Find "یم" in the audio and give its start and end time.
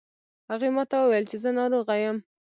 2.03-2.17